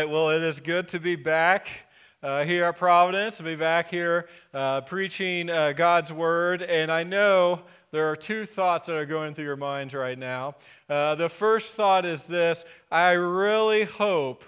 [0.00, 0.08] right.
[0.08, 1.68] Well, it is good to be back
[2.22, 6.62] uh, here at Providence, to be back here uh, preaching uh, God's Word.
[6.62, 7.60] And I know
[7.90, 10.54] there are two thoughts that are going through your minds right now.
[10.88, 14.42] Uh, the first thought is this I really hope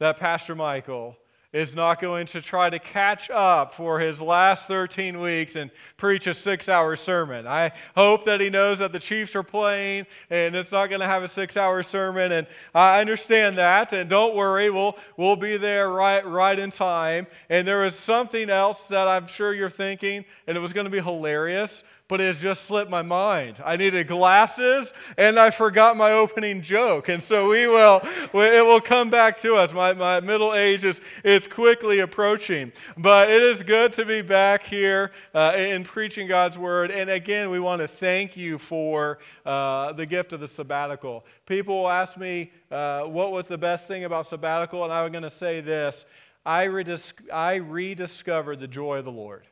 [0.00, 1.16] that Pastor Michael
[1.52, 6.26] is not going to try to catch up for his last 13 weeks and preach
[6.26, 7.46] a six hour sermon.
[7.46, 11.06] I hope that he knows that the Chiefs are playing and it's not going to
[11.06, 12.30] have a six hour sermon.
[12.30, 13.92] And I understand that.
[13.92, 17.26] And don't worry, we'll, we'll be there right, right in time.
[17.48, 20.90] And there is something else that I'm sure you're thinking, and it was going to
[20.90, 23.62] be hilarious but it just slipped my mind.
[23.64, 27.08] I needed glasses and I forgot my opening joke.
[27.08, 28.00] And so we will,
[28.34, 29.72] it will come back to us.
[29.72, 32.72] My, my middle age is, is quickly approaching.
[32.98, 36.90] But it is good to be back here uh, in preaching God's word.
[36.90, 41.24] And again, we want to thank you for uh, the gift of the sabbatical.
[41.46, 44.82] People will ask me, uh, what was the best thing about sabbatical?
[44.82, 46.06] And I'm going to say this
[46.44, 49.44] I, redis- I rediscovered the joy of the Lord.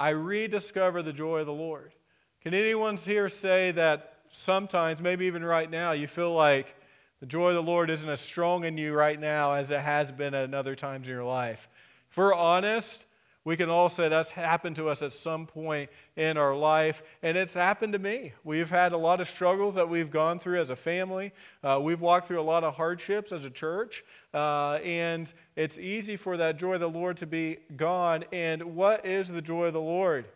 [0.00, 1.92] I rediscover the joy of the Lord.
[2.40, 6.74] Can anyone here say that sometimes, maybe even right now, you feel like
[7.20, 10.10] the joy of the Lord isn't as strong in you right now as it has
[10.10, 11.68] been at other times in your life?
[12.10, 13.04] If we're honest,
[13.44, 17.38] we can all say that's happened to us at some point in our life, and
[17.38, 18.34] it's happened to me.
[18.44, 21.32] We've had a lot of struggles that we've gone through as a family.
[21.64, 26.16] Uh, we've walked through a lot of hardships as a church, uh, and it's easy
[26.16, 28.24] for that joy of the Lord to be gone.
[28.30, 30.26] And what is the joy of the Lord?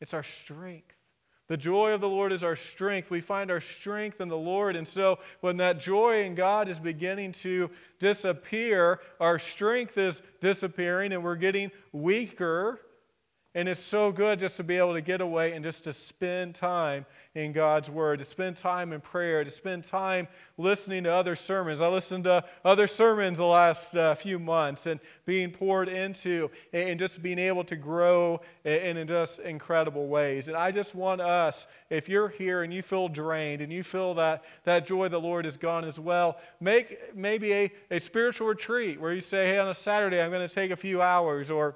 [0.00, 0.99] It's our strength.
[1.50, 3.10] The joy of the Lord is our strength.
[3.10, 4.76] We find our strength in the Lord.
[4.76, 11.12] And so when that joy in God is beginning to disappear, our strength is disappearing
[11.12, 12.80] and we're getting weaker.
[13.52, 16.54] And it's so good just to be able to get away and just to spend
[16.54, 21.34] time in God's Word, to spend time in prayer, to spend time listening to other
[21.34, 21.80] sermons.
[21.80, 26.96] I listened to other sermons the last uh, few months and being poured into and
[26.96, 30.46] just being able to grow in, in just incredible ways.
[30.46, 34.14] And I just want us, if you're here and you feel drained and you feel
[34.14, 38.46] that that joy of the Lord is gone as well, make maybe a, a spiritual
[38.46, 41.50] retreat where you say, hey, on a Saturday, I'm going to take a few hours,
[41.50, 41.74] or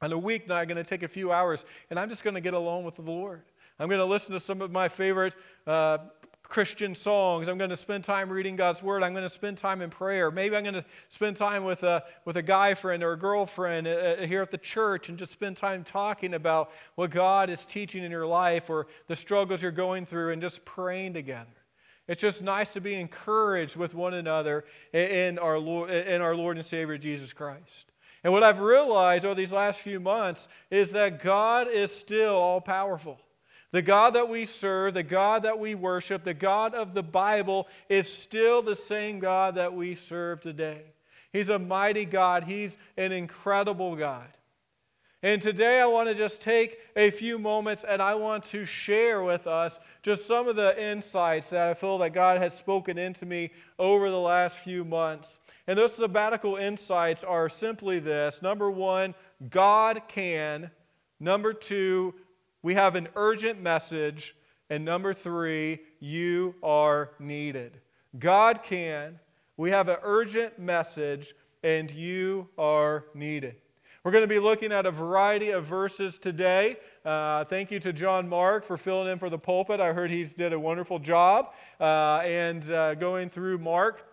[0.00, 2.40] on a weeknight, I'm going to take a few hours, and I'm just going to
[2.40, 3.42] get alone with the Lord.
[3.78, 5.34] I'm going to listen to some of my favorite
[5.66, 5.98] uh,
[6.42, 7.46] Christian songs.
[7.46, 9.02] I'm going to spend time reading God's Word.
[9.02, 10.30] I'm going to spend time in prayer.
[10.30, 13.86] Maybe I'm going to spend time with a, with a guy friend or a girlfriend
[13.86, 17.66] uh, uh, here at the church and just spend time talking about what God is
[17.66, 21.46] teaching in your life or the struggles you're going through and just praying together.
[22.08, 24.64] It's just nice to be encouraged with one another
[24.94, 27.87] in our Lord, in our Lord and Savior Jesus Christ.
[28.24, 32.60] And what I've realized over these last few months is that God is still all
[32.60, 33.18] powerful.
[33.70, 37.68] The God that we serve, the God that we worship, the God of the Bible
[37.88, 40.82] is still the same God that we serve today.
[41.32, 44.28] He's a mighty God, He's an incredible God.
[45.22, 49.22] And today I want to just take a few moments and I want to share
[49.22, 53.26] with us just some of the insights that I feel that God has spoken into
[53.26, 55.40] me over the last few months.
[55.66, 59.14] And those sabbatical insights are simply this number one,
[59.50, 60.70] God can.
[61.18, 62.14] Number two,
[62.62, 64.36] we have an urgent message.
[64.70, 67.80] And number three, you are needed.
[68.18, 69.18] God can.
[69.56, 73.56] We have an urgent message, and you are needed.
[74.08, 76.78] We're going to be looking at a variety of verses today.
[77.04, 79.80] Uh, thank you to John Mark for filling in for the pulpit.
[79.80, 81.52] I heard he's did a wonderful job.
[81.78, 84.10] Uh, and uh, going through Mark,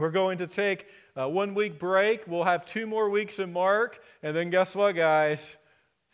[0.00, 2.26] we're going to take a one week break.
[2.26, 4.02] We'll have two more weeks in Mark.
[4.20, 5.54] And then guess what, guys?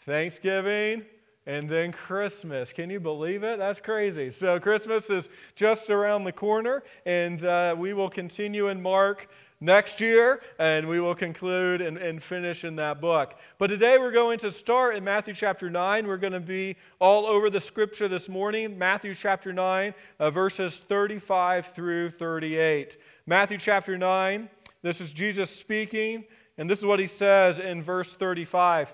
[0.04, 1.06] Thanksgiving
[1.46, 2.70] and then Christmas.
[2.72, 3.58] Can you believe it?
[3.58, 4.30] That's crazy.
[4.30, 9.28] So, Christmas is just around the corner, and uh, we will continue in Mark
[9.62, 13.38] next year, and we will conclude and, and, finish in that book.
[13.58, 16.06] But today we're going to start in Matthew chapter 9.
[16.06, 18.76] We're going to be all over the scripture this morning.
[18.76, 22.98] Matthew chapter 9, uh, verses 35 through 38.
[23.24, 24.50] Matthew chapter 9,
[24.82, 26.24] this is Jesus speaking,
[26.58, 28.92] and this is what he says in verse 35.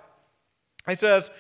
[0.87, 1.31] He says,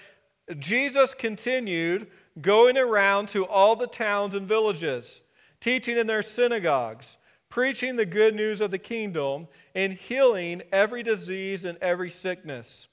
[0.59, 2.07] Jesus continued
[2.41, 5.21] going around to all the towns and villages,
[5.61, 11.65] teaching in their synagogues, preaching the good news of the kingdom, and healing every disease
[11.65, 12.89] and every sickness.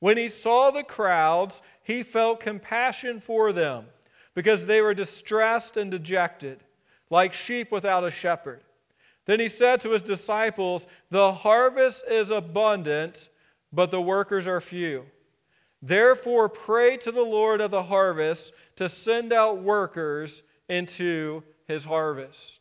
[0.00, 3.86] When he saw the crowds, he felt compassion for them
[4.34, 6.62] because they were distressed and dejected,
[7.10, 8.60] like sheep without a shepherd.
[9.24, 13.28] Then he said to his disciples, The harvest is abundant,
[13.72, 15.06] but the workers are few.
[15.82, 22.57] Therefore, pray to the Lord of the harvest to send out workers into his harvest.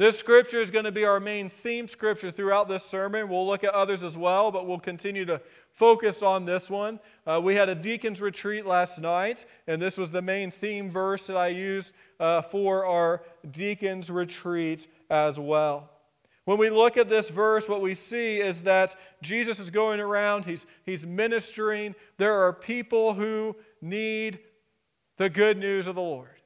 [0.00, 3.28] This scripture is going to be our main theme scripture throughout this sermon.
[3.28, 5.42] We'll look at others as well, but we'll continue to
[5.74, 7.00] focus on this one.
[7.26, 11.26] Uh, we had a deacon's retreat last night, and this was the main theme verse
[11.26, 15.90] that I used uh, for our deacon's retreat as well.
[16.46, 20.46] When we look at this verse, what we see is that Jesus is going around,
[20.46, 21.94] he's, he's ministering.
[22.16, 24.38] There are people who need
[25.18, 26.39] the good news of the Lord.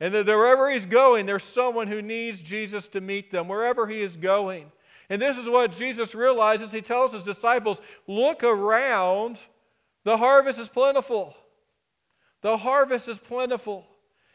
[0.00, 4.00] And that wherever he's going, there's someone who needs Jesus to meet them, wherever he
[4.00, 4.70] is going.
[5.10, 6.70] And this is what Jesus realizes.
[6.70, 9.40] He tells his disciples, Look around,
[10.04, 11.34] the harvest is plentiful.
[12.42, 13.86] The harvest is plentiful.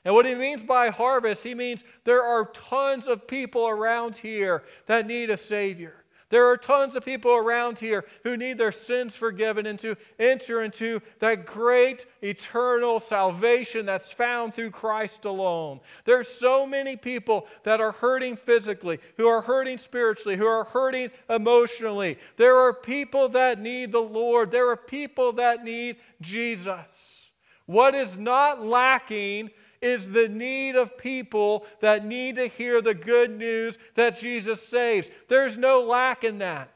[0.03, 4.63] And what he means by harvest, he means there are tons of people around here
[4.87, 6.02] that need a Savior.
[6.33, 10.63] There are tons of people around here who need their sins forgiven and to enter
[10.63, 15.79] into that great eternal salvation that's found through Christ alone.
[16.05, 20.63] There are so many people that are hurting physically, who are hurting spiritually, who are
[20.63, 22.17] hurting emotionally.
[22.37, 24.49] There are people that need the Lord.
[24.49, 27.29] There are people that need Jesus.
[27.67, 29.51] What is not lacking
[29.83, 35.11] is the need of people that need to hear the good news that Jesus saves.
[35.27, 36.69] There's no lack in that.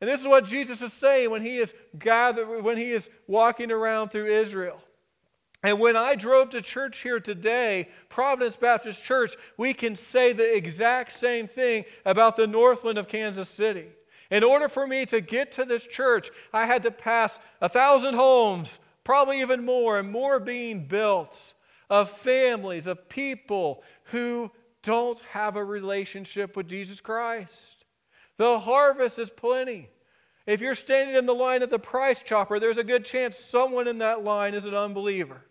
[0.00, 3.70] And this is what Jesus is saying when he is gathered, when he is walking
[3.70, 4.80] around through Israel.
[5.62, 10.56] And when I drove to church here today, Providence Baptist Church, we can say the
[10.56, 13.88] exact same thing about the Northland of Kansas City.
[14.30, 18.14] In order for me to get to this church, I had to pass a thousand
[18.14, 21.54] homes, probably even more, and more being built
[21.88, 24.50] of families, of people who
[24.82, 27.84] don't have a relationship with Jesus Christ.
[28.36, 29.88] The harvest is plenty.
[30.46, 33.88] If you're standing in the line at the price chopper, there's a good chance someone
[33.88, 35.42] in that line is an unbeliever.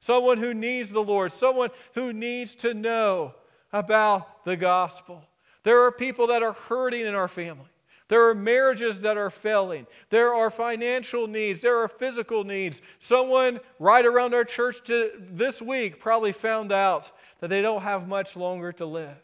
[0.00, 3.34] Someone who needs the Lord, someone who needs to know
[3.72, 5.22] about the gospel.
[5.62, 7.68] There are people that are hurting in our family.
[8.12, 9.86] There are marriages that are failing.
[10.10, 11.62] There are financial needs.
[11.62, 12.82] There are physical needs.
[12.98, 17.10] Someone right around our church to, this week probably found out
[17.40, 19.16] that they don't have much longer to live.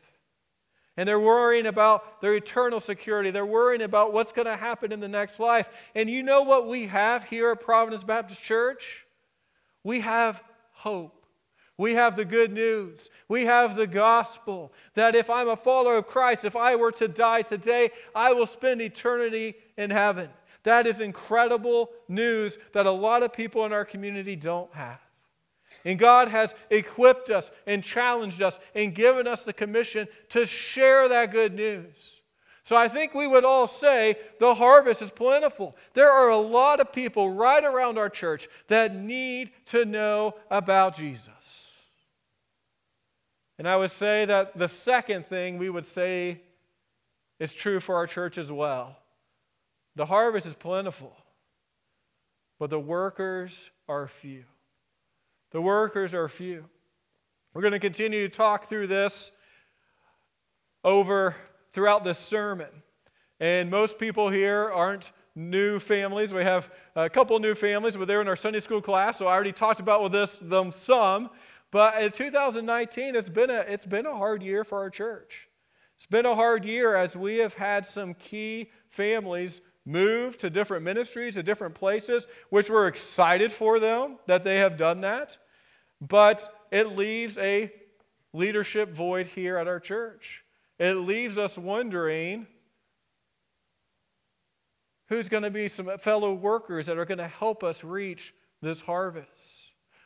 [0.97, 3.31] And they're worrying about their eternal security.
[3.31, 5.69] They're worrying about what's going to happen in the next life.
[5.95, 9.05] And you know what we have here at Providence Baptist Church?
[9.85, 10.43] We have
[10.73, 11.18] hope.
[11.79, 13.09] We have the good news.
[13.29, 17.07] We have the gospel that if I'm a follower of Christ, if I were to
[17.07, 20.29] die today, I will spend eternity in heaven.
[20.65, 24.99] That is incredible news that a lot of people in our community don't have.
[25.85, 31.09] And God has equipped us and challenged us and given us the commission to share
[31.09, 31.95] that good news.
[32.65, 35.77] So I think we would all say the harvest is plentiful.
[35.95, 40.97] There are a lot of people right around our church that need to know about
[40.97, 41.31] Jesus.
[43.59, 46.41] And I would say that the second thing we would say
[47.41, 48.97] is true for our church as well.
[49.97, 51.17] The harvest is plentiful,
[52.59, 54.45] but the workers are few.
[55.51, 56.67] The workers are few.
[57.53, 59.33] We're going to continue to talk through this
[60.85, 61.35] over
[61.73, 62.69] throughout this sermon.
[63.41, 66.33] And most people here aren't new families.
[66.33, 69.33] We have a couple new families, but they're in our Sunday school class, so I
[69.33, 71.31] already talked about with this them some.
[71.71, 75.49] But in 2019, it's been, a, it's been a hard year for our church.
[75.97, 80.85] It's been a hard year as we have had some key families move to different
[80.85, 85.37] ministries, to different places, which we're excited for them that they have done that.
[86.01, 87.73] But it leaves a
[88.33, 90.45] leadership void here at our church.
[90.79, 92.47] It leaves us wondering
[95.09, 98.81] who's going to be some fellow workers that are going to help us reach this
[98.81, 99.58] harvest.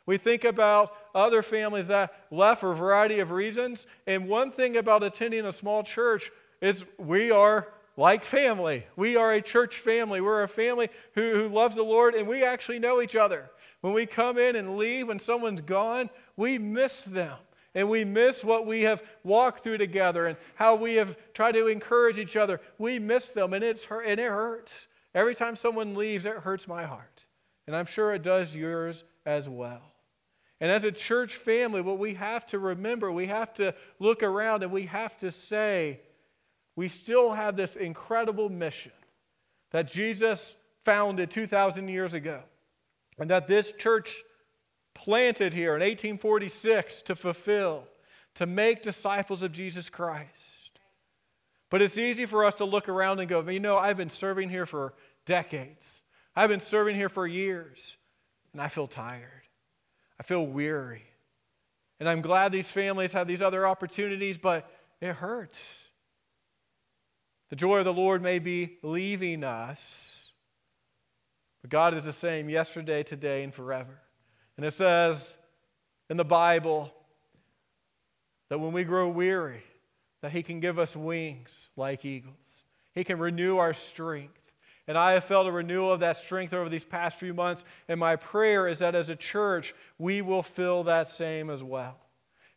[0.05, 3.87] We think about other families that left for a variety of reasons.
[4.05, 6.31] And one thing about attending a small church
[6.61, 8.85] is we are like family.
[8.95, 10.19] We are a church family.
[10.19, 13.49] We're a family who, who loves the Lord, and we actually know each other.
[13.81, 17.37] When we come in and leave, when someone's gone, we miss them.
[17.75, 21.67] And we miss what we have walked through together and how we have tried to
[21.67, 22.61] encourage each other.
[22.77, 24.87] We miss them, and, it's, and it hurts.
[25.15, 27.25] Every time someone leaves, it hurts my heart.
[27.65, 29.92] And I'm sure it does yours as well.
[30.63, 34.63] And as a church family, what we have to remember, we have to look around
[34.63, 35.99] and we have to say,
[36.77, 38.93] we still have this incredible mission
[39.71, 40.55] that Jesus
[40.85, 42.39] founded 2,000 years ago,
[43.19, 44.23] and that this church
[44.93, 47.83] planted here in 1846 to fulfill,
[48.35, 50.29] to make disciples of Jesus Christ.
[51.69, 54.47] But it's easy for us to look around and go, you know, I've been serving
[54.47, 54.93] here for
[55.25, 56.03] decades.
[56.37, 57.97] I've been serving here for years,
[58.53, 59.42] and I feel tired.
[60.19, 61.03] I feel weary.
[61.99, 65.83] And I'm glad these families have these other opportunities, but it hurts.
[67.49, 70.31] The joy of the Lord may be leaving us,
[71.61, 74.01] but God is the same yesterday, today, and forever.
[74.57, 75.37] And it says
[76.09, 76.91] in the Bible
[78.49, 79.63] that when we grow weary,
[80.21, 82.63] that He can give us wings like eagles.
[82.93, 84.39] He can renew our strength.
[84.87, 87.63] And I have felt a renewal of that strength over these past few months.
[87.87, 91.97] And my prayer is that as a church, we will feel that same as well.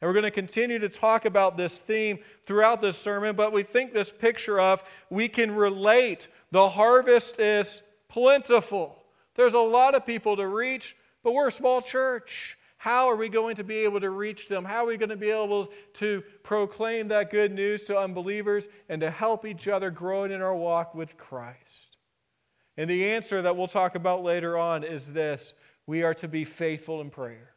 [0.00, 3.62] And we're going to continue to talk about this theme throughout this sermon, but we
[3.62, 6.28] think this picture of we can relate.
[6.50, 9.02] The harvest is plentiful.
[9.36, 12.58] There's a lot of people to reach, but we're a small church.
[12.76, 14.64] How are we going to be able to reach them?
[14.64, 19.00] How are we going to be able to proclaim that good news to unbelievers and
[19.00, 21.56] to help each other grow in our walk with Christ?
[22.76, 25.54] And the answer that we'll talk about later on is this
[25.86, 27.50] we are to be faithful in prayer.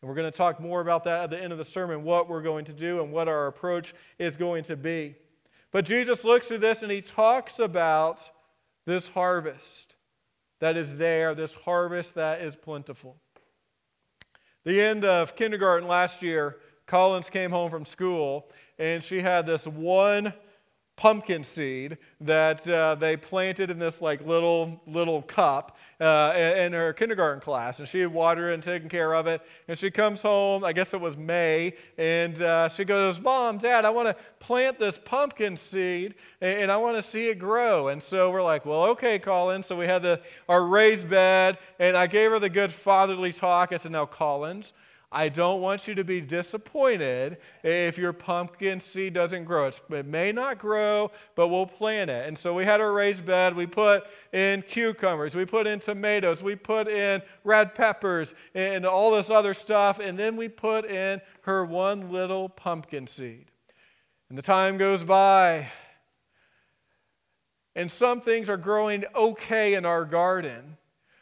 [0.00, 2.28] And we're going to talk more about that at the end of the sermon, what
[2.28, 5.16] we're going to do and what our approach is going to be.
[5.70, 8.30] But Jesus looks through this and he talks about
[8.86, 9.96] this harvest
[10.60, 13.16] that is there, this harvest that is plentiful.
[14.64, 19.66] The end of kindergarten last year, Collins came home from school and she had this
[19.66, 20.32] one
[20.98, 26.92] pumpkin seed that uh, they planted in this like little little cup uh, in her
[26.92, 29.40] kindergarten class and she had watered and taken care of it.
[29.68, 33.84] And she comes home i guess it was may and uh, she goes mom dad
[33.84, 37.88] i want to plant this pumpkin seed and, i want to see it grow.
[37.88, 41.96] And so we're like well okay collins so we had the, our raised bed and
[41.96, 43.72] i gave her the good fatherly talk.
[43.72, 44.72] I said now collins
[45.10, 49.68] I don't want you to be disappointed if your pumpkin seed doesn't grow.
[49.68, 52.28] it may not grow, but we'll plant it.
[52.28, 53.56] And so we had a raised bed.
[53.56, 59.12] We put in cucumbers, we put in tomatoes, we put in red peppers, and all
[59.12, 59.98] this other stuff.
[59.98, 63.46] And then we put in her one little pumpkin seed.
[64.28, 65.68] And the time goes by,
[67.74, 70.76] and some things are growing okay in our garden.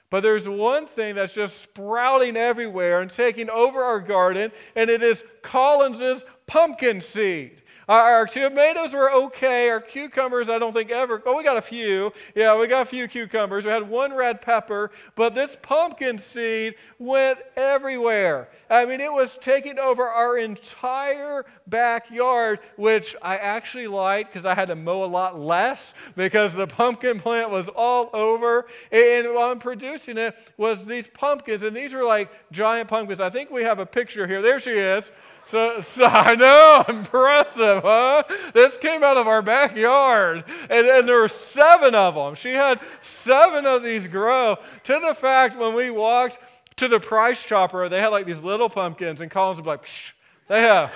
[0.08, 5.02] But there's one thing that's just sprouting everywhere and taking over our garden, and it
[5.02, 7.62] is Collins's pumpkin seed.
[7.88, 9.70] Our, tomatoes were okay.
[9.70, 11.22] Our cucumbers, I don't think ever.
[11.24, 12.12] Oh, we got a few.
[12.34, 13.64] Yeah, we got a few cucumbers.
[13.64, 18.48] We had one red pepper, but this pumpkin seed went everywhere.
[18.68, 24.54] I mean, it was taking over our entire backyard, which I actually liked because I
[24.54, 28.66] had to mow a lot less because the pumpkin plant was all over.
[28.90, 33.20] And while I'm producing it was these pumpkins, and these were like giant pumpkins.
[33.20, 34.42] I think we have a picture here.
[34.42, 35.12] There she is.
[35.46, 38.24] So, so, I know, impressive, huh?
[38.52, 40.44] This came out of our backyard.
[40.68, 42.34] And, and there were seven of them.
[42.34, 44.56] She had seven of these grow.
[44.84, 46.38] To the fact when we walked
[46.76, 49.84] to the price chopper, they had like these little pumpkins, and Collins would be like,
[49.84, 50.12] Psh,
[50.48, 50.92] they have.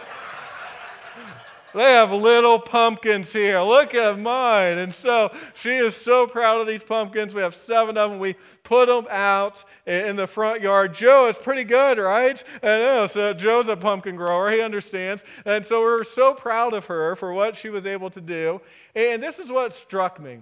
[1.74, 3.60] They have little pumpkins here.
[3.60, 4.78] Look at mine.
[4.78, 7.34] And so she is so proud of these pumpkins.
[7.34, 8.18] We have seven of them.
[8.18, 8.34] We
[8.64, 10.94] put them out in the front yard.
[10.94, 12.42] Joe is pretty good, right?
[12.62, 13.06] I know.
[13.06, 14.50] So Joe's a pumpkin grower.
[14.50, 15.22] He understands.
[15.44, 18.60] And so we're so proud of her for what she was able to do.
[18.94, 20.40] And this is what struck me.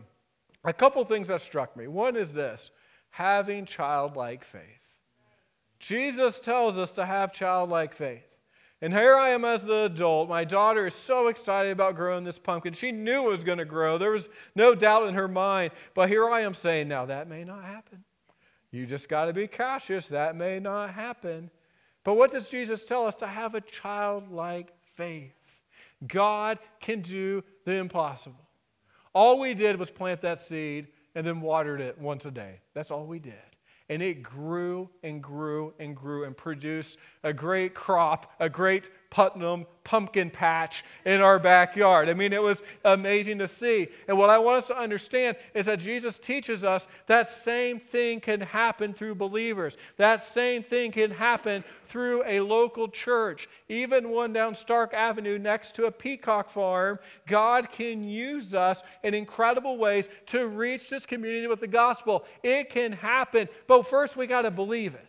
[0.65, 1.87] A couple things that struck me.
[1.87, 2.71] One is this
[3.11, 4.63] having childlike faith.
[5.79, 8.28] Jesus tells us to have childlike faith.
[8.81, 10.29] And here I am as the adult.
[10.29, 12.73] My daughter is so excited about growing this pumpkin.
[12.75, 13.99] She knew it was going to grow.
[13.99, 15.73] There was no doubt in her mind.
[15.95, 18.05] But here I am saying, now that may not happen.
[18.71, 20.07] You just got to be cautious.
[20.09, 21.51] That may not happen.
[22.05, 23.17] But what does Jesus tell us?
[23.17, 25.35] To have a childlike faith.
[26.07, 28.47] God can do the impossible.
[29.13, 32.61] All we did was plant that seed and then watered it once a day.
[32.75, 33.35] That's all we did.
[33.89, 39.67] And it grew and grew and grew and produced a great crop, a great Putnam
[39.85, 42.11] pumpkin patch in our backyard.
[42.11, 43.89] I mean, it was amazing to see.
[44.07, 48.21] And what I want us to understand is that Jesus teaches us that same thing
[48.21, 49.79] can happen through believers.
[49.97, 55.75] That same thing can happen through a local church, even one down Stark Avenue next
[55.77, 56.99] to a peacock farm.
[57.27, 62.27] God can use us in incredible ways to reach this community with the gospel.
[62.43, 65.07] It can happen, but first we got to believe it.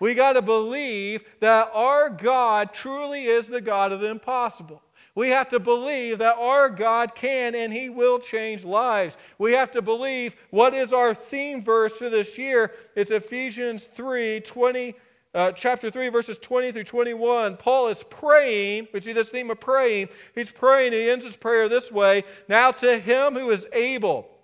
[0.00, 4.82] We got to believe that our God truly is the God of the impossible.
[5.16, 9.16] We have to believe that our God can and He will change lives.
[9.38, 12.72] We have to believe what is our theme verse for this year?
[12.94, 14.94] It's Ephesians 3 20,
[15.34, 17.56] uh, chapter 3, verses 20 through 21.
[17.56, 20.10] Paul is praying, we see this theme of praying.
[20.34, 24.35] He's praying, he ends his prayer this way Now to Him who is able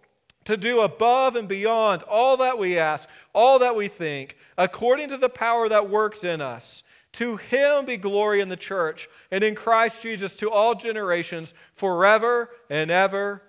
[0.44, 5.16] to do above and beyond all that we ask, all that we think, according to
[5.16, 6.82] the power that works in us.
[7.12, 12.50] To him be glory in the church and in Christ Jesus to all generations, forever
[12.70, 13.42] and ever.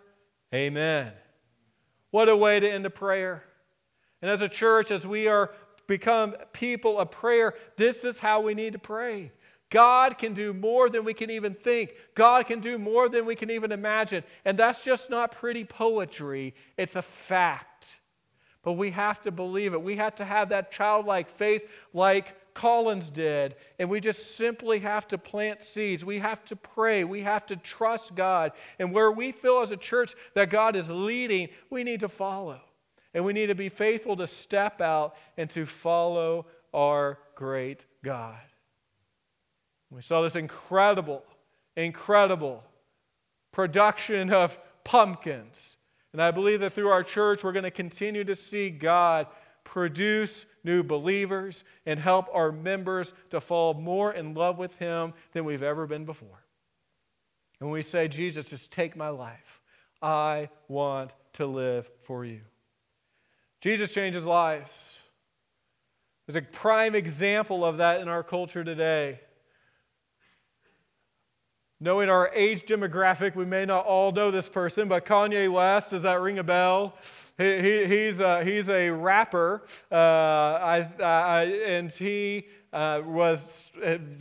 [0.53, 1.13] Amen.
[2.11, 3.43] What a way to end a prayer.
[4.21, 5.51] And as a church, as we are
[5.87, 9.31] become people of prayer, this is how we need to pray.
[9.73, 11.95] God can do more than we can even think.
[12.13, 14.23] God can do more than we can even imagine.
[14.45, 17.97] And that's just not pretty poetry, it's a fact.
[18.61, 19.81] But we have to believe it.
[19.81, 23.55] We have to have that childlike faith like Collins did.
[23.79, 26.05] And we just simply have to plant seeds.
[26.05, 27.03] We have to pray.
[27.03, 28.51] We have to trust God.
[28.77, 32.61] And where we feel as a church that God is leading, we need to follow.
[33.15, 38.37] And we need to be faithful to step out and to follow our great God.
[39.93, 41.23] We saw this incredible,
[41.77, 42.63] incredible
[43.51, 45.77] production of pumpkins.
[46.13, 49.27] And I believe that through our church, we're going to continue to see God
[49.63, 55.45] produce new believers and help our members to fall more in love with Him than
[55.45, 56.43] we've ever been before.
[57.61, 59.61] And we say, Jesus, just take my life.
[60.01, 62.41] I want to live for you.
[63.61, 64.97] Jesus changes lives.
[66.27, 69.19] There's a prime example of that in our culture today.
[71.83, 76.03] Knowing our age demographic, we may not all know this person, but Kanye West, does
[76.03, 76.95] that ring a bell?
[77.37, 83.69] He, he, he's, a, he's a rapper, uh, I, I, and he uh, was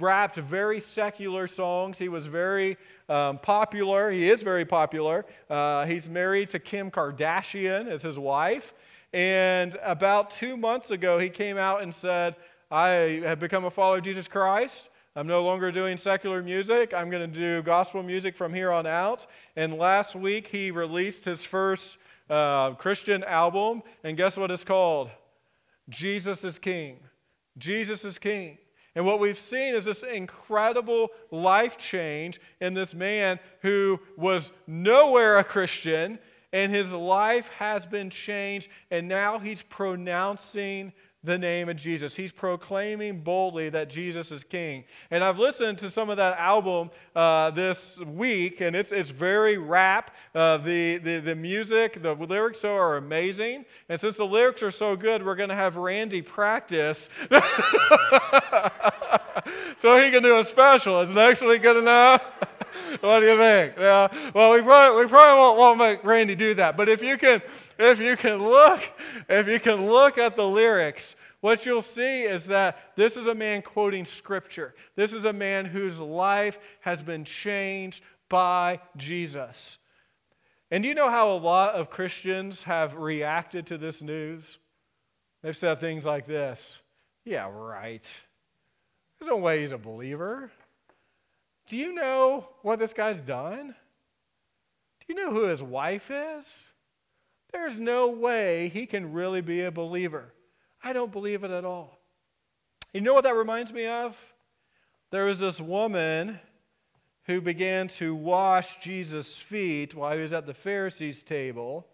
[0.01, 1.99] rapped very secular songs.
[1.99, 2.79] He was very
[3.09, 4.11] um, popular.
[4.11, 5.25] He is very popular.
[5.49, 8.75] Uh, he's married to Kim Kardashian as his wife.
[9.13, 12.35] And about two months ago, he came out and said,
[12.73, 14.91] I have become a follower of Jesus Christ.
[15.15, 16.95] I'm no longer doing secular music.
[16.95, 19.27] I'm going to do gospel music from here on out.
[19.57, 21.99] And last week, he released his first
[22.31, 23.83] uh, Christian album.
[24.03, 25.11] And guess what it's called?
[25.91, 26.99] Jesus is King.
[27.59, 28.57] Jesus is King.
[28.95, 35.39] And what we've seen is this incredible life change in this man who was nowhere
[35.39, 36.19] a Christian,
[36.55, 40.93] and his life has been changed, and now he's pronouncing
[41.25, 42.17] the name of Jesus.
[42.17, 44.85] He's proclaiming boldly that Jesus is King.
[45.11, 49.57] And I've listened to some of that album uh, this week, and it's, it's very
[49.57, 50.11] rap.
[50.35, 53.65] Uh, the, the, the music, the lyrics are amazing.
[53.89, 57.09] And since the lyrics are so good, we're going to have Randy practice
[59.77, 61.01] so he can do a special.
[61.01, 62.23] Is it actually good enough?
[63.01, 63.75] what do you think?
[63.79, 64.09] Yeah.
[64.35, 66.77] Well, we probably, we probably won't, won't make Randy do that.
[66.77, 67.43] But if you can,
[67.79, 68.81] if you can look,
[69.29, 73.35] if you can look at the lyrics, what you'll see is that this is a
[73.35, 74.75] man quoting scripture.
[74.95, 79.79] This is a man whose life has been changed by Jesus.
[80.71, 84.59] And you know how a lot of Christians have reacted to this news?
[85.43, 86.81] They've said things like this
[87.25, 88.09] Yeah, right.
[89.23, 90.51] There's no way he's a believer.
[91.69, 93.69] Do you know what this guy's done?
[93.69, 96.65] Do you know who his wife is?
[97.53, 100.35] There's no way he can really be a believer.
[100.83, 102.01] I don't believe it at all.
[102.93, 104.17] You know what that reminds me of?
[105.13, 106.41] There was this woman
[107.27, 111.87] who began to wash Jesus' feet while he was at the Pharisees' table.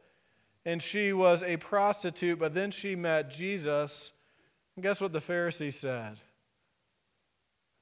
[0.65, 4.13] And she was a prostitute, but then she met Jesus.
[4.77, 6.21] And guess what the Pharisee said?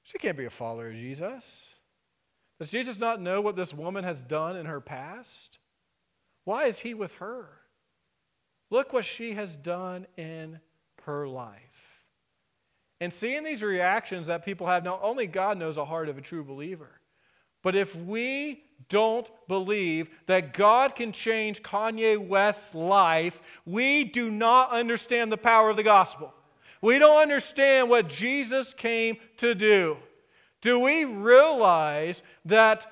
[0.07, 1.75] She can't be a follower of Jesus.
[2.61, 5.59] Does Jesus not know what this woman has done in her past?
[6.45, 7.49] Why is he with her?
[8.71, 10.61] Look what she has done in
[11.03, 11.61] her life.
[13.01, 16.23] And seeing these reactions that people have, not only God knows the heart of a
[16.23, 17.01] true believer,
[17.63, 24.71] but if we don't believe that God can change Kanye West's life, we do not
[24.71, 26.33] understand the power of the gospel.
[26.81, 29.97] We don't understand what Jesus came to do.
[30.61, 32.87] Do we realize that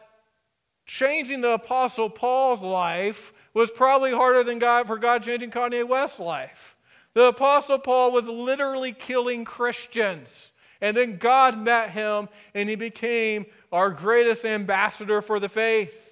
[0.86, 6.20] changing the Apostle Paul's life was probably harder than God for God changing Kanye West's
[6.20, 6.76] life?
[7.14, 10.52] The Apostle Paul was literally killing Christians.
[10.80, 16.03] And then God met him and he became our greatest ambassador for the faith.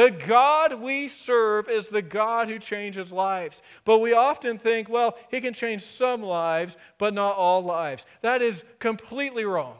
[0.00, 3.60] The God we serve is the God who changes lives.
[3.84, 8.06] But we often think, well, he can change some lives, but not all lives.
[8.22, 9.76] That is completely wrong.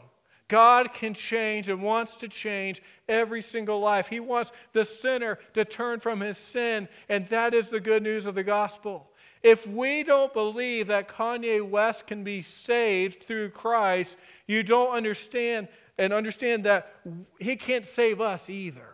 [0.47, 4.09] God can change and wants to change every single life.
[4.09, 8.27] He wants the sinner to turn from his sin, and that is the good news
[8.27, 9.09] of the gospel.
[9.41, 15.67] If we don't believe that Kanye West can be saved through Christ, you don't understand
[15.97, 16.93] and understand that
[17.39, 18.90] he can't save us either.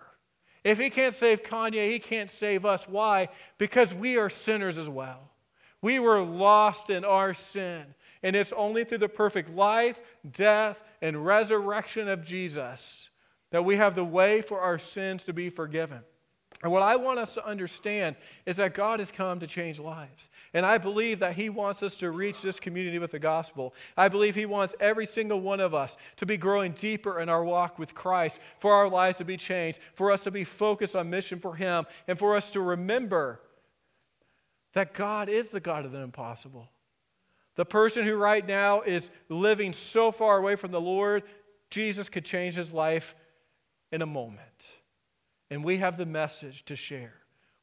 [0.68, 2.90] If he can't save Kanye, he can't save us.
[2.90, 3.30] Why?
[3.58, 5.32] Because we are sinners as well.
[5.82, 7.86] We were lost in our sin.
[8.22, 9.98] And it's only through the perfect life,
[10.30, 13.10] death, and resurrection of Jesus
[13.52, 16.02] that we have the way for our sins to be forgiven.
[16.62, 20.30] And what I want us to understand is that God has come to change lives.
[20.54, 23.74] And I believe that He wants us to reach this community with the gospel.
[23.96, 27.44] I believe He wants every single one of us to be growing deeper in our
[27.44, 31.10] walk with Christ, for our lives to be changed, for us to be focused on
[31.10, 33.42] mission for Him, and for us to remember
[34.74, 36.70] that God is the God of the impossible.
[37.56, 41.24] The person who right now is living so far away from the Lord,
[41.72, 43.16] Jesus could change his life
[43.92, 44.74] in a moment.
[45.50, 47.16] And we have the message to share.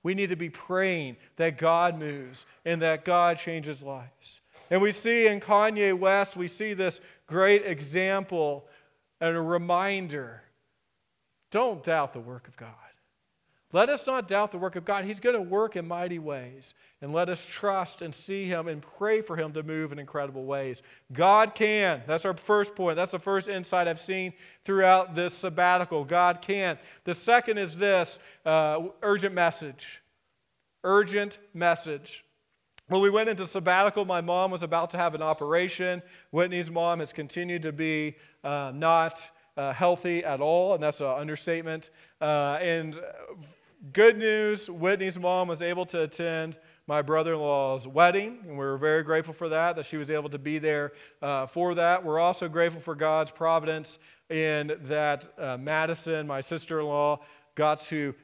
[0.04, 4.40] We need to be praying that God moves and that God changes lives.
[4.70, 8.68] And we see in Kanye West, we see this great example
[9.20, 10.42] and a reminder
[11.50, 12.74] don't doubt the work of God.
[13.74, 15.04] Let us not doubt the work of God.
[15.04, 16.74] He's going to work in mighty ways.
[17.02, 20.44] And let us trust and see Him and pray for Him to move in incredible
[20.44, 20.84] ways.
[21.12, 22.00] God can.
[22.06, 22.94] That's our first point.
[22.94, 24.32] That's the first insight I've seen
[24.64, 26.04] throughout this sabbatical.
[26.04, 26.78] God can.
[27.02, 30.02] The second is this uh, urgent message.
[30.84, 32.24] Urgent message.
[32.86, 36.00] When we went into sabbatical, my mom was about to have an operation.
[36.30, 39.20] Whitney's mom has continued to be uh, not
[39.56, 41.90] uh, healthy at all, and that's an understatement.
[42.20, 43.00] Uh, and
[43.92, 48.64] Good news Whitney's mom was able to attend my brother in law's wedding, and we
[48.64, 52.02] are very grateful for that, that she was able to be there uh, for that.
[52.02, 53.98] We're also grateful for God's providence
[54.30, 57.20] in that uh, Madison, my sister in law,
[57.56, 58.14] got to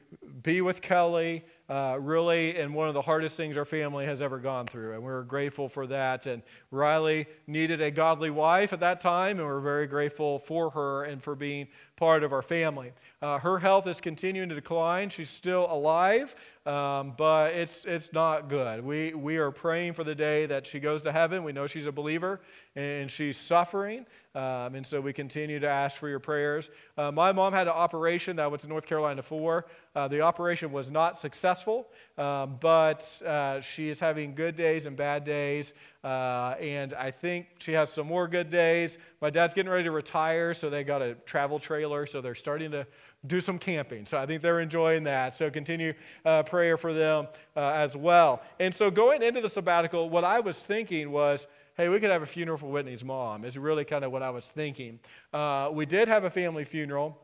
[0.41, 4.39] be with Kelly uh, really in one of the hardest things our family has ever
[4.39, 4.93] gone through.
[4.93, 6.25] And we're grateful for that.
[6.25, 11.03] And Riley needed a godly wife at that time, and we're very grateful for her
[11.05, 11.67] and for being
[12.01, 12.91] part of our family.
[13.21, 15.07] Uh, her health is continuing to decline.
[15.11, 16.33] She's still alive,
[16.65, 18.83] um, but it's, it's not good.
[18.83, 21.43] We, we are praying for the day that she goes to heaven.
[21.43, 22.41] We know she's a believer
[22.75, 24.07] and she's suffering.
[24.33, 26.69] Um, and so we continue to ask for your prayers.
[26.97, 29.65] Uh, my mom had an operation that I went to North Carolina for.
[29.93, 34.95] Uh, the operation was not successful, um, but uh, she is having good days and
[34.95, 35.73] bad days.
[36.01, 38.97] Uh, and I think she has some more good days.
[39.21, 42.71] My dad's getting ready to retire, so they got a travel trailer, so they're starting
[42.71, 42.87] to
[43.25, 44.05] do some camping.
[44.05, 45.35] So I think they're enjoying that.
[45.35, 45.93] So continue
[46.25, 48.41] uh, prayer for them uh, as well.
[48.59, 52.21] And so going into the sabbatical, what I was thinking was, hey, we could have
[52.21, 54.99] a funeral for Whitney's mom, is really kind of what I was thinking.
[55.33, 57.17] Uh, we did have a family funeral,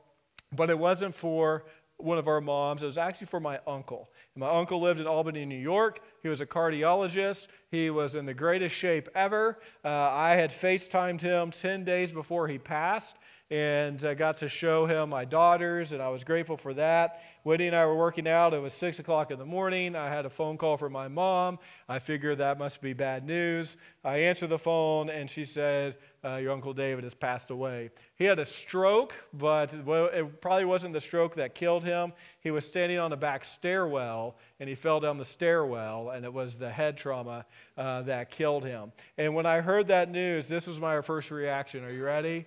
[0.55, 1.65] but it wasn't for
[1.97, 2.83] one of our moms.
[2.83, 4.09] It was actually for my uncle.
[4.35, 5.99] And my uncle lived in Albany, New York.
[6.21, 7.47] He was a cardiologist.
[7.71, 9.59] He was in the greatest shape ever.
[9.83, 13.15] Uh, I had FaceTimed him 10 days before he passed
[13.49, 17.21] and I got to show him my daughters, and I was grateful for that.
[17.43, 18.53] Whitney and I were working out.
[18.53, 19.95] It was 6 o'clock in the morning.
[19.95, 21.57] I had a phone call from my mom.
[21.87, 23.77] I figured that must be bad news.
[24.03, 27.91] I answered the phone, and she said, uh, Your Uncle David has passed away.
[28.15, 32.11] He had a stroke, but it probably wasn't the stroke that killed him.
[32.41, 36.33] He was standing on the back stairwell, and he fell down the stairwell, and it
[36.33, 37.45] was the head trauma
[37.77, 38.91] uh, that killed him.
[39.17, 41.85] And when I heard that news, this was my first reaction.
[41.85, 42.45] Are you ready?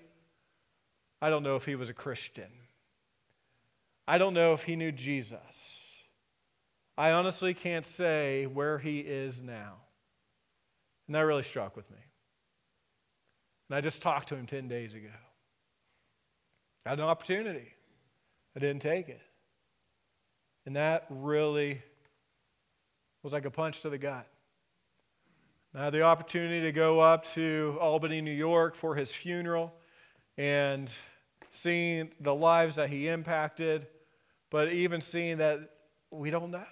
[1.22, 2.50] I don't know if he was a Christian.
[4.08, 5.38] I don't know if he knew Jesus.
[6.96, 9.76] I honestly can't say where he is now.
[11.06, 11.98] And that really struck with me.
[13.68, 15.08] And I just talked to him 10 days ago.
[16.84, 17.74] I had an opportunity,
[18.56, 19.20] I didn't take it.
[20.66, 21.82] And that really
[23.22, 24.26] was like a punch to the gut.
[25.74, 29.72] I had the opportunity to go up to Albany, New York for his funeral.
[30.36, 30.90] And
[31.50, 33.86] seeing the lives that he impacted,
[34.50, 35.70] but even seeing that
[36.10, 36.64] we don't know.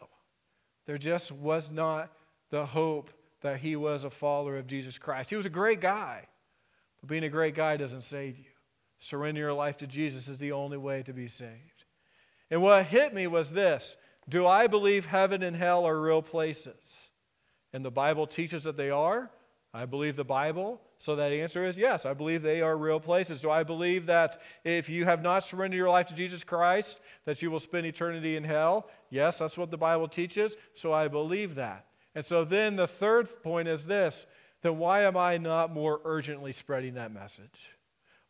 [0.87, 2.11] There just was not
[2.51, 3.11] the hope
[3.43, 5.31] that he was a follower of Jesus Christ.
[5.31, 6.27] He was a great guy,
[7.01, 8.45] but being a great guy doesn't save you.
[8.99, 11.85] Surrender your life to Jesus is the only way to be saved.
[12.51, 13.97] And what hit me was this
[14.29, 17.11] Do I believe heaven and hell are real places?
[17.73, 19.31] And the Bible teaches that they are.
[19.75, 20.81] I believe the Bible.
[20.99, 23.41] So that answer is yes, I believe they are real places.
[23.41, 27.41] Do I believe that if you have not surrendered your life to Jesus Christ, that
[27.41, 28.89] you will spend eternity in hell?
[29.09, 30.57] Yes, that's what the Bible teaches.
[30.75, 31.87] So I believe that.
[32.15, 34.27] And so then the third point is this
[34.63, 37.71] then why am I not more urgently spreading that message?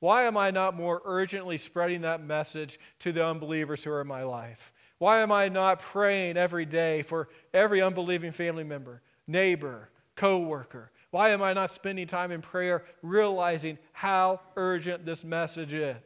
[0.00, 4.06] Why am I not more urgently spreading that message to the unbelievers who are in
[4.06, 4.72] my life?
[4.98, 11.30] Why am I not praying every day for every unbelieving family member, neighbor, coworker, why
[11.30, 15.96] am I not spending time in prayer realizing how urgent this message is?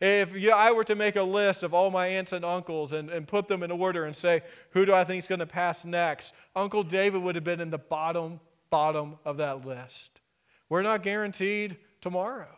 [0.00, 3.28] If I were to make a list of all my aunts and uncles and, and
[3.28, 6.32] put them in order and say, who do I think is going to pass next?
[6.56, 10.20] Uncle David would have been in the bottom, bottom of that list.
[10.70, 12.56] we're not guaranteed tomorrow.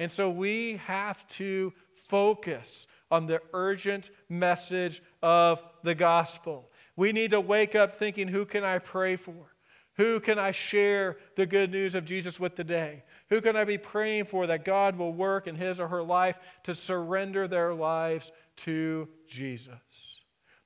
[0.00, 1.72] And so we have to
[2.08, 6.70] focus on the urgent message of the gospel.
[6.96, 9.55] We need to wake up thinking, who can I pray for?
[9.96, 13.02] Who can I share the good news of Jesus with today?
[13.30, 16.36] Who can I be praying for that God will work in his or her life
[16.64, 19.72] to surrender their lives to Jesus?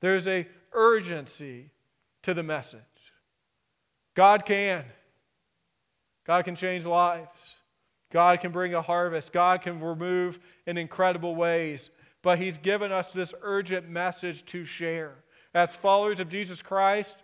[0.00, 1.70] There's a urgency
[2.22, 2.80] to the message.
[4.14, 4.84] God can.
[6.24, 7.56] God can change lives.
[8.10, 9.32] God can bring a harvest.
[9.32, 11.90] God can remove in incredible ways.
[12.22, 15.14] But He's given us this urgent message to share.
[15.54, 17.16] As followers of Jesus Christ,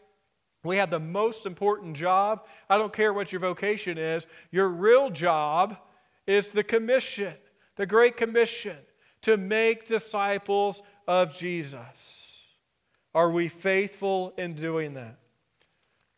[0.66, 2.46] we have the most important job.
[2.68, 5.76] I don't care what your vocation is, your real job
[6.26, 7.34] is the commission,
[7.76, 8.76] the Great Commission,
[9.22, 12.32] to make disciples of Jesus.
[13.14, 15.18] Are we faithful in doing that?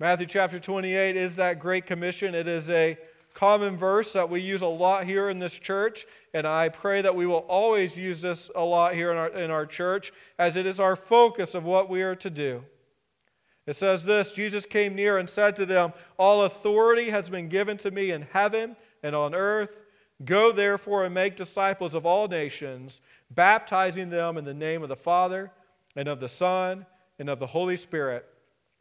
[0.01, 2.35] Matthew chapter 28 is that Great Commission.
[2.35, 2.97] It is a
[3.35, 7.15] common verse that we use a lot here in this church, and I pray that
[7.15, 10.67] we will always use this a lot here in our, in our church as it
[10.67, 12.65] is our focus of what we are to do.
[13.69, 17.77] It says this Jesus came near and said to them, All authority has been given
[17.79, 19.77] to me in heaven and on earth.
[20.25, 24.97] Go therefore and make disciples of all nations, baptizing them in the name of the
[24.97, 25.53] Father
[25.95, 26.87] and of the Son
[27.19, 28.25] and of the Holy Spirit,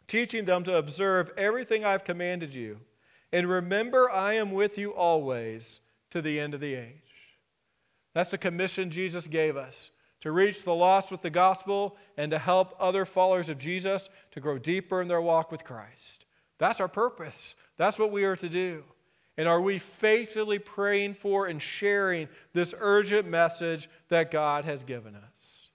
[0.08, 2.80] teaching them to observe everything I've commanded you.
[3.34, 6.95] And remember, I am with you always to the end of the age.
[8.13, 12.39] That's the commission Jesus gave us to reach the lost with the gospel and to
[12.39, 16.25] help other followers of Jesus to grow deeper in their walk with Christ.
[16.58, 17.56] That's our purpose.
[17.77, 18.84] That's what we are to do.
[19.38, 25.15] And are we faithfully praying for and sharing this urgent message that God has given
[25.15, 25.69] us?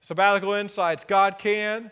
[0.00, 1.90] Sabbatical insights God can.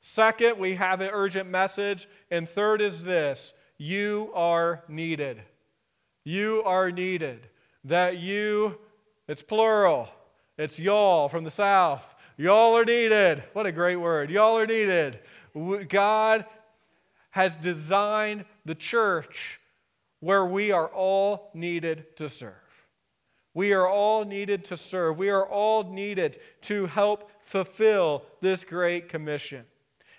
[0.00, 2.08] Second, we have an urgent message.
[2.30, 5.42] And third is this you are needed.
[6.24, 7.48] You are needed.
[7.84, 8.78] That you,
[9.28, 10.08] it's plural,
[10.58, 12.14] it's y'all from the South.
[12.36, 13.42] Y'all are needed.
[13.52, 14.30] What a great word.
[14.30, 15.18] Y'all are needed.
[15.88, 16.44] God
[17.30, 19.60] has designed the church
[20.20, 22.52] where we are all needed to serve.
[23.54, 25.16] We are all needed to serve.
[25.16, 29.64] We are all needed to help fulfill this great commission.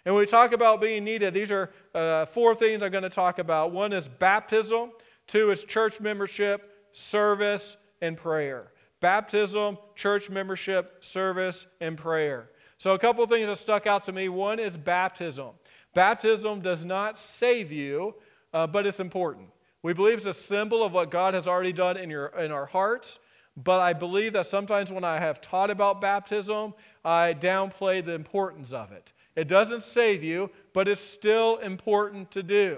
[0.05, 3.09] And when we talk about being needed, these are uh, four things I'm going to
[3.09, 3.71] talk about.
[3.71, 4.91] One is baptism,
[5.27, 8.71] two is church membership, service, and prayer.
[8.99, 12.49] Baptism, church membership, service, and prayer.
[12.77, 14.29] So, a couple of things that stuck out to me.
[14.29, 15.51] One is baptism.
[15.93, 18.15] Baptism does not save you,
[18.53, 19.49] uh, but it's important.
[19.81, 22.65] We believe it's a symbol of what God has already done in, your, in our
[22.65, 23.19] hearts.
[23.55, 28.71] But I believe that sometimes when I have taught about baptism, I downplay the importance
[28.71, 29.13] of it.
[29.35, 32.77] It doesn't save you, but it's still important to do.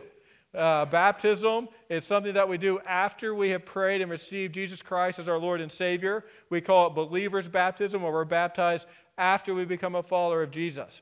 [0.56, 5.20] Uh, baptism is something that we do after we have prayed and received Jesus Christ
[5.20, 6.26] as our Lord and Savior.
[6.50, 11.02] We call it believer's baptism, or we're baptized after we become a follower of Jesus.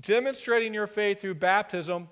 [0.00, 2.08] Demonstrating your faith through baptism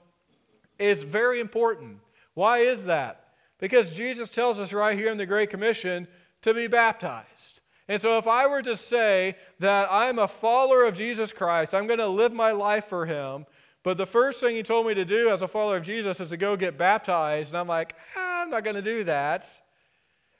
[0.78, 1.98] is very important.
[2.34, 3.34] Why is that?
[3.58, 6.06] Because Jesus tells us right here in the Great Commission
[6.42, 7.60] to be baptized.
[7.88, 11.86] And so, if I were to say that I'm a follower of Jesus Christ, I'm
[11.86, 13.46] going to live my life for Him,
[13.82, 16.30] but the first thing He told me to do as a follower of Jesus is
[16.30, 19.46] to go get baptized, and I'm like, ah, I'm not going to do that,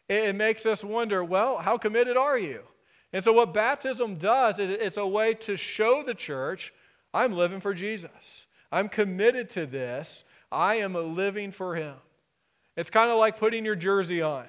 [0.08, 2.62] it, makes us wonder well, how committed are you?
[3.12, 6.72] And so, what baptism does, is it's a way to show the church
[7.14, 8.46] I'm living for Jesus.
[8.70, 10.24] I'm committed to this.
[10.50, 11.94] I am living for Him.
[12.76, 14.46] It's kind of like putting your jersey on.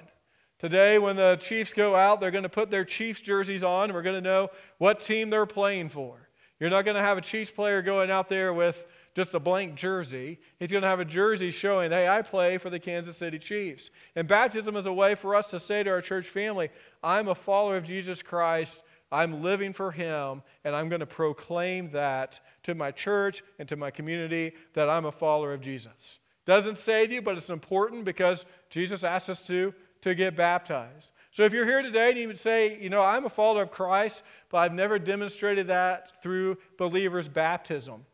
[0.58, 3.94] Today, when the Chiefs go out, they're going to put their Chiefs jerseys on, and
[3.94, 6.23] we're going to know what team they're playing for.
[6.64, 9.74] You're not going to have a Chiefs player going out there with just a blank
[9.74, 10.38] jersey.
[10.58, 13.90] He's going to have a jersey showing, hey, I play for the Kansas City Chiefs.
[14.16, 16.70] And baptism is a way for us to say to our church family,
[17.02, 18.82] I'm a follower of Jesus Christ.
[19.12, 23.76] I'm living for Him, and I'm going to proclaim that to my church and to
[23.76, 26.18] my community that I'm a follower of Jesus.
[26.46, 31.10] Doesn't save you, but it's important because Jesus asked us to to get baptized.
[31.34, 33.72] So if you're here today and you would say, you know, I'm a follower of
[33.72, 38.06] Christ, but I've never demonstrated that through believers' baptism.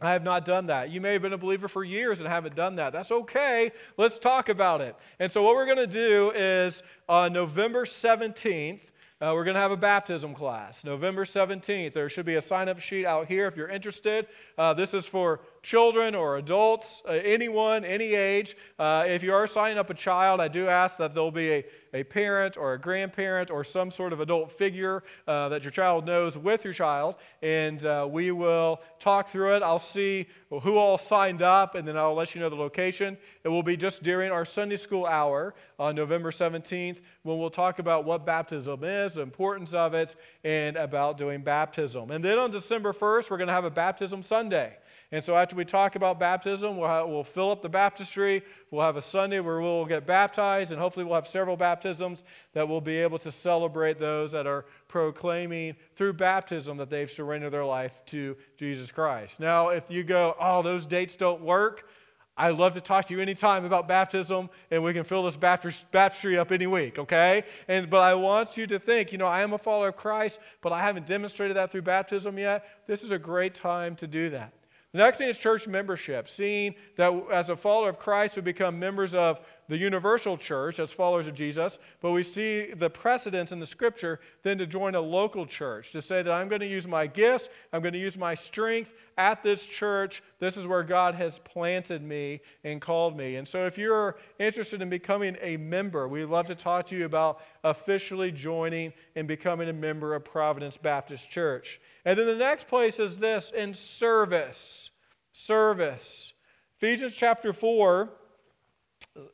[0.00, 0.90] I have not done that.
[0.90, 2.92] You may have been a believer for years and haven't done that.
[2.92, 3.70] That's okay.
[3.96, 4.96] Let's talk about it.
[5.20, 8.80] And so, what we're going to do is on November 17th,
[9.20, 11.94] uh, we're going to have a baptism class, November 17th.
[11.94, 14.26] There should be a sign up sheet out here if you're interested.
[14.58, 18.54] Uh, this is for children or adults, uh, anyone, any age.
[18.78, 21.64] Uh, if you are signing up a child, I do ask that there'll be a,
[21.94, 26.04] a parent or a grandparent or some sort of adult figure uh, that your child
[26.04, 29.62] knows with your child, and uh, we will talk through it.
[29.62, 33.16] I'll see who all signed up, and then I'll let you know the location.
[33.42, 37.78] It will be just during our Sunday school hour on November 17th when we'll talk
[37.78, 42.10] about what baptism is, the importance of it, and about doing baptism.
[42.10, 44.76] And then on December 1st, we're going to have a baptism Sunday.
[45.14, 48.42] And so after we talk about baptism, we'll, have, we'll fill up the baptistry.
[48.72, 52.68] We'll have a Sunday where we'll get baptized, and hopefully we'll have several baptisms that
[52.68, 57.64] we'll be able to celebrate those that are proclaiming through baptism that they've surrendered their
[57.64, 59.38] life to Jesus Christ.
[59.38, 61.88] Now, if you go, oh, those dates don't work,
[62.36, 66.36] I'd love to talk to you anytime about baptism, and we can fill this baptistry
[66.36, 67.44] up any week, okay?
[67.68, 70.40] And but I want you to think, you know, I am a follower of Christ,
[70.60, 72.66] but I haven't demonstrated that through baptism yet.
[72.88, 74.52] This is a great time to do that.
[74.94, 78.78] The next thing is church membership, seeing that as a follower of Christ, we become
[78.78, 83.58] members of the universal church as followers of Jesus, but we see the precedence in
[83.58, 86.86] the scripture then to join a local church, to say that I'm going to use
[86.86, 90.22] my gifts, I'm going to use my strength at this church.
[90.38, 93.34] This is where God has planted me and called me.
[93.34, 97.04] And so if you're interested in becoming a member, we'd love to talk to you
[97.04, 101.80] about officially joining and becoming a member of Providence Baptist Church.
[102.04, 104.90] And then the next place is this in service.
[105.32, 106.34] Service.
[106.78, 108.10] Ephesians chapter 4,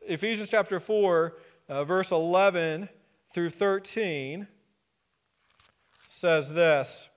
[0.02, 1.37] Ephesians chapter 4,
[1.68, 2.88] uh, verse 11
[3.35, 4.46] through 13
[6.06, 7.09] says this.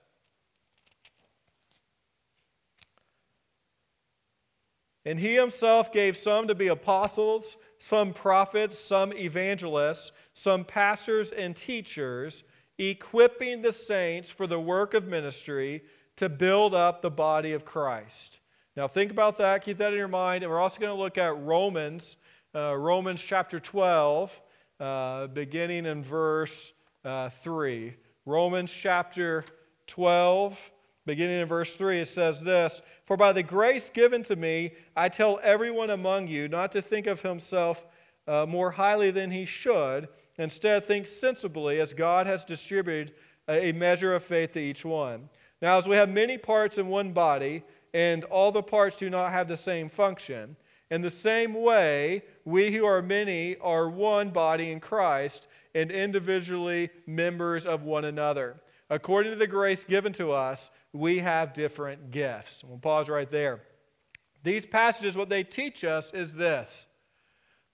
[5.04, 11.54] And he himself gave some to be apostles, some prophets, some evangelists, some pastors and
[11.54, 12.42] teachers
[12.78, 15.82] equipping the saints for the work of ministry
[16.16, 18.40] to build up the body of Christ.
[18.76, 21.18] Now, think about that, keep that in your mind, and we're also going to look
[21.18, 22.16] at Romans,
[22.54, 24.40] uh, Romans chapter 12,
[24.80, 26.72] uh, beginning in verse
[27.04, 27.94] uh, 3.
[28.26, 29.44] Romans chapter
[29.86, 30.58] 12,
[31.06, 35.08] beginning in verse 3, it says this For by the grace given to me, I
[35.08, 37.86] tell everyone among you not to think of himself
[38.26, 40.08] uh, more highly than he should
[40.38, 43.14] Instead, think sensibly as God has distributed
[43.48, 45.28] a measure of faith to each one.
[45.62, 49.32] Now, as we have many parts in one body, and all the parts do not
[49.32, 50.56] have the same function,
[50.90, 56.90] in the same way, we who are many are one body in Christ and individually
[57.06, 58.60] members of one another.
[58.90, 62.62] According to the grace given to us, we have different gifts.
[62.62, 63.62] We'll pause right there.
[64.42, 66.86] These passages, what they teach us is this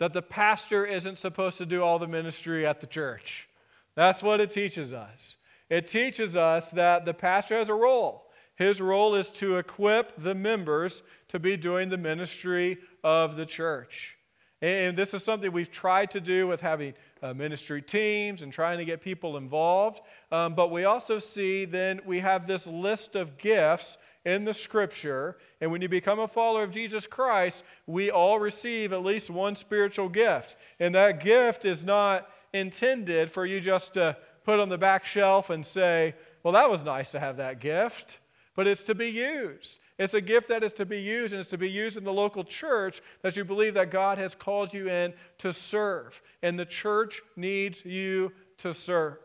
[0.00, 3.46] that the pastor isn't supposed to do all the ministry at the church.
[3.94, 5.36] That's what it teaches us.
[5.68, 8.30] It teaches us that the pastor has a role.
[8.56, 14.16] His role is to equip the members to be doing the ministry of the church.
[14.62, 18.78] And this is something we've tried to do with having uh, ministry teams and trying
[18.78, 20.00] to get people involved.
[20.32, 25.36] Um, but we also see then we have this list of gifts in the scripture.
[25.60, 29.54] And when you become a follower of Jesus Christ, we all receive at least one
[29.54, 30.56] spiritual gift.
[30.78, 35.50] And that gift is not intended for you just to put on the back shelf
[35.50, 38.18] and say, well, that was nice to have that gift,
[38.54, 39.78] but it's to be used.
[39.98, 42.12] It's a gift that is to be used, and it's to be used in the
[42.12, 46.22] local church that you believe that God has called you in to serve.
[46.42, 49.18] And the church needs you to serve.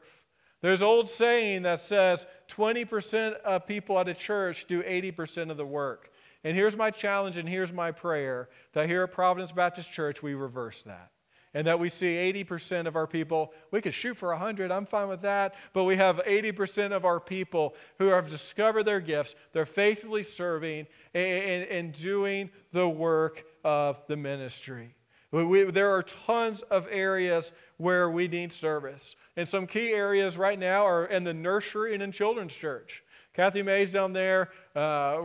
[0.66, 5.66] There's old saying that says 20% of people at a church do 80% of the
[5.66, 6.12] work.
[6.44, 10.34] And here's my challenge and here's my prayer that here at Providence Baptist Church, we
[10.34, 11.12] reverse that.
[11.54, 12.16] And that we see
[12.48, 15.98] 80% of our people, we could shoot for 100, I'm fine with that, but we
[15.98, 21.94] have 80% of our people who have discovered their gifts, they're faithfully serving and, and
[21.94, 24.96] doing the work of the ministry.
[25.32, 29.16] We, there are tons of areas where we need service.
[29.38, 33.04] And some key areas right now are in the nursery and in children's church.
[33.36, 35.22] Kathy May's down there uh,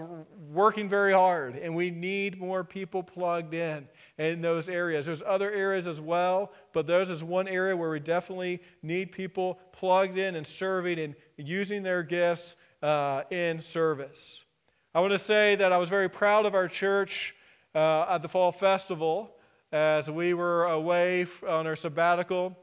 [0.50, 3.86] working very hard, and we need more people plugged in
[4.18, 5.06] in those areas.
[5.06, 9.60] There's other areas as well, but those is one area where we definitely need people
[9.72, 14.44] plugged in and serving and using their gifts uh, in service.
[14.92, 17.36] I want to say that I was very proud of our church
[17.76, 19.36] uh, at the Fall Festival
[19.70, 22.58] as we were away on our sabbatical.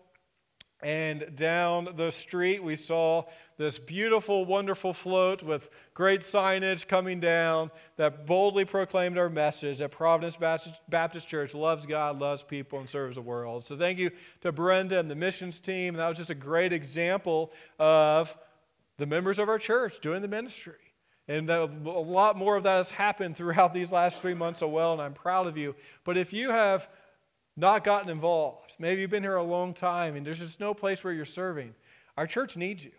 [0.84, 3.24] And down the street, we saw
[3.58, 9.89] this beautiful, wonderful float with great signage coming down that boldly proclaimed our message that
[9.89, 10.38] Providence
[10.88, 13.66] Baptist Church loves God, loves people, and serves the world.
[13.66, 15.95] So, thank you to Brenda and the missions team.
[15.95, 18.38] That was just a great example of
[18.97, 20.74] the members of our church doing the ministry.
[21.28, 24.93] And a lot more of that has happened throughout these last three months so well,
[24.93, 25.76] and I'm proud of you.
[26.04, 26.88] But if you have
[27.58, 28.66] not gotten involved.
[28.80, 31.73] Maybe you've been here a long time and there's just no place where you're serving.
[32.17, 32.91] Our church needs you.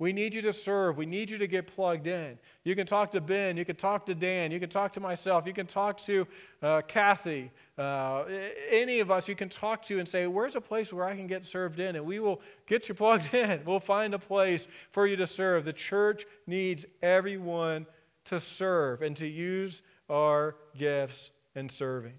[0.00, 0.96] We need you to serve.
[0.96, 2.36] We need you to get plugged in.
[2.64, 3.56] You can talk to Ben.
[3.56, 4.50] You can talk to Dan.
[4.50, 5.46] You can talk to myself.
[5.46, 6.26] You can talk to
[6.60, 7.52] uh, Kathy.
[7.78, 8.24] Uh,
[8.68, 11.28] any of us you can talk to and say, Where's a place where I can
[11.28, 11.94] get served in?
[11.94, 13.64] And we will get you plugged in.
[13.64, 15.64] We'll find a place for you to serve.
[15.64, 17.86] The church needs everyone
[18.26, 22.14] to serve and to use our gifts in serving.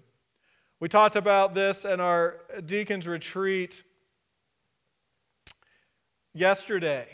[0.78, 3.82] We talked about this in our deacons retreat
[6.34, 7.08] yesterday.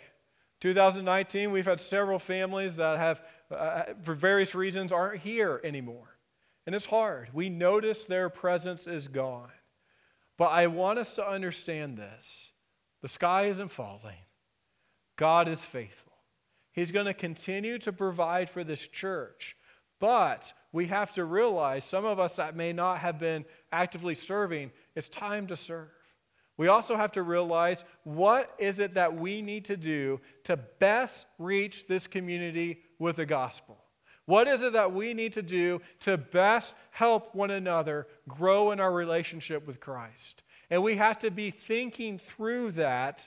[0.61, 3.21] 2019, we've had several families that have,
[3.53, 6.19] uh, for various reasons, aren't here anymore.
[6.67, 7.31] And it's hard.
[7.33, 9.51] We notice their presence is gone.
[10.39, 12.53] But I want us to understand this
[13.01, 14.19] the sky isn't falling,
[15.17, 16.13] God is faithful.
[16.73, 19.57] He's going to continue to provide for this church.
[20.01, 24.73] But we have to realize some of us that may not have been actively serving,
[24.95, 25.89] it's time to serve.
[26.57, 31.27] We also have to realize what is it that we need to do to best
[31.39, 33.79] reach this community with the gospel?
[34.27, 38.81] What is it that we need to do to best help one another grow in
[38.81, 40.43] our relationship with Christ?
[40.71, 43.27] And we have to be thinking through that.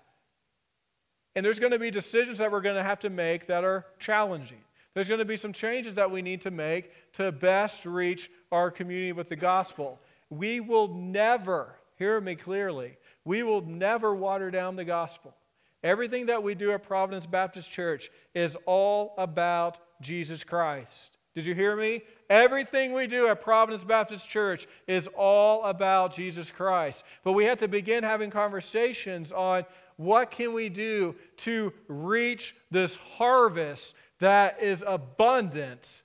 [1.36, 3.86] And there's going to be decisions that we're going to have to make that are
[4.00, 4.65] challenging.
[4.96, 8.72] There's going to be some changes that we need to make to best reach our
[8.72, 10.00] community with the gospel.
[10.30, 15.36] We will never, hear me clearly, we will never water down the gospel.
[15.84, 21.18] Everything that we do at Providence Baptist Church is all about Jesus Christ.
[21.36, 22.02] Did you hear me?
[22.30, 27.04] Everything we do at Providence Baptist Church is all about Jesus Christ.
[27.26, 29.66] But we have to begin having conversations on
[29.98, 36.02] what can we do to reach this harvest that is abundant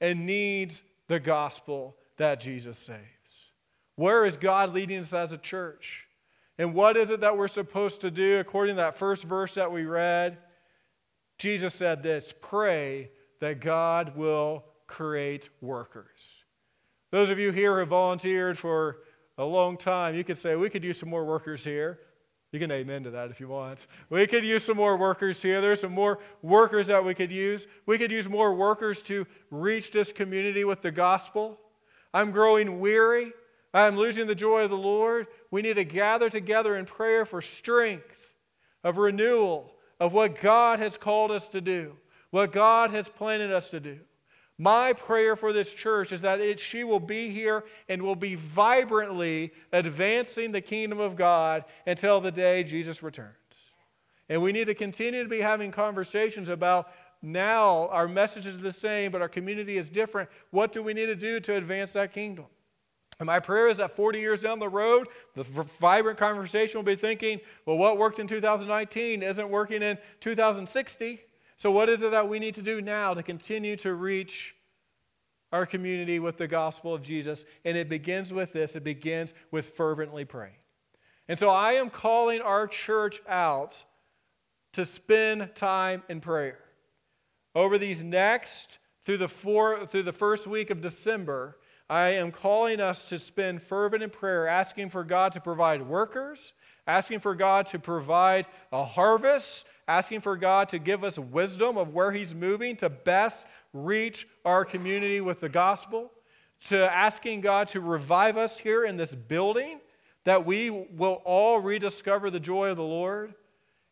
[0.00, 2.98] and needs the gospel that Jesus saves.
[3.96, 6.06] Where is God leading us as a church?
[6.58, 9.72] And what is it that we're supposed to do according to that first verse that
[9.72, 10.38] we read?
[11.38, 13.10] Jesus said this pray
[13.40, 16.44] that God will create workers.
[17.10, 18.98] Those of you here who volunteered for
[19.38, 22.00] a long time, you could say, we could use some more workers here.
[22.50, 23.86] You can amen to that if you want.
[24.08, 25.60] We could use some more workers here.
[25.60, 27.66] There's some more workers that we could use.
[27.84, 31.60] We could use more workers to reach this community with the gospel.
[32.14, 33.32] I'm growing weary.
[33.74, 35.26] I'm losing the joy of the Lord.
[35.50, 38.34] We need to gather together in prayer for strength,
[38.82, 41.96] of renewal, of what God has called us to do,
[42.30, 43.98] what God has planted us to do.
[44.58, 48.34] My prayer for this church is that it, she will be here and will be
[48.34, 53.36] vibrantly advancing the kingdom of God until the day Jesus returns.
[54.28, 56.90] And we need to continue to be having conversations about
[57.22, 60.28] now our message is the same, but our community is different.
[60.50, 62.46] What do we need to do to advance that kingdom?
[63.20, 66.94] And my prayer is that 40 years down the road, the vibrant conversation will be
[66.94, 71.20] thinking, well, what worked in 2019 isn't working in 2060.
[71.58, 74.54] So, what is it that we need to do now to continue to reach
[75.50, 77.44] our community with the gospel of Jesus?
[77.64, 80.54] And it begins with this it begins with fervently praying.
[81.26, 83.84] And so, I am calling our church out
[84.74, 86.60] to spend time in prayer.
[87.56, 91.56] Over these next, through the, four, through the first week of December,
[91.90, 96.52] I am calling us to spend fervent in prayer, asking for God to provide workers,
[96.86, 101.94] asking for God to provide a harvest, asking for God to give us wisdom of
[101.94, 106.12] where He's moving to best reach our community with the gospel,
[106.66, 109.80] to asking God to revive us here in this building,
[110.24, 113.34] that we will all rediscover the joy of the Lord,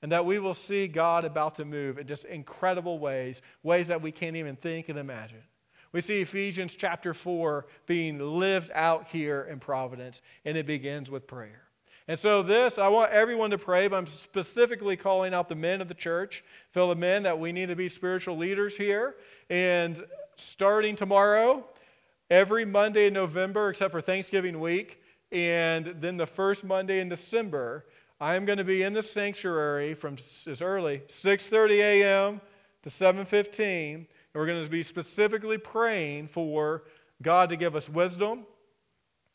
[0.03, 4.03] and that we will see God about to move in just incredible ways, ways that
[4.03, 5.42] we can't even think and imagine.
[5.92, 11.26] We see Ephesians chapter 4 being lived out here in Providence, and it begins with
[11.26, 11.65] prayer.
[12.09, 15.80] And so, this, I want everyone to pray, but I'm specifically calling out the men
[15.80, 16.44] of the church.
[16.72, 19.16] The men that we need to be spiritual leaders here.
[19.50, 20.00] And
[20.36, 21.64] starting tomorrow,
[22.30, 25.02] every Monday in November, except for Thanksgiving week,
[25.32, 27.84] and then the first Monday in December,
[28.20, 32.40] I am going to be in the sanctuary from as early 6:30 a.m.
[32.84, 36.84] to 7:15 and we're going to be specifically praying for
[37.20, 38.46] God to give us wisdom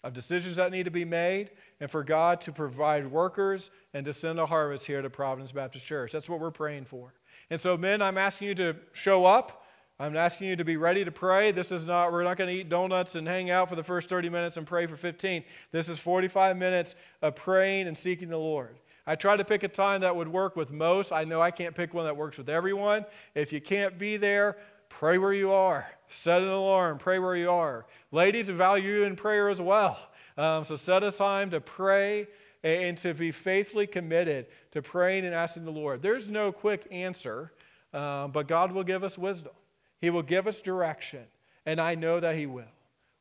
[0.04, 4.14] of decisions that need to be made and for God to provide workers and to
[4.14, 6.12] send a harvest here to Providence Baptist Church.
[6.12, 7.14] That's what we're praying for.
[7.49, 9.66] And so, men, I'm asking you to show up.
[9.99, 11.52] I'm asking you to be ready to pray.
[11.52, 14.10] This is not, we're not going to eat donuts and hang out for the first
[14.10, 15.43] 30 minutes and pray for 15.
[15.72, 18.80] This is 45 minutes of praying and seeking the Lord.
[19.06, 21.12] I try to pick a time that would work with most.
[21.12, 23.06] I know I can't pick one that works with everyone.
[23.36, 24.58] If you can't be there,
[24.99, 25.87] Pray where you are.
[26.09, 26.97] Set an alarm.
[26.97, 27.85] Pray where you are.
[28.11, 29.97] Ladies, value you in prayer as well.
[30.37, 32.27] Um, so set a time to pray
[32.63, 36.01] and to be faithfully committed to praying and asking the Lord.
[36.01, 37.51] There's no quick answer,
[37.93, 39.53] um, but God will give us wisdom.
[39.99, 41.23] He will give us direction,
[41.65, 42.65] and I know that He will.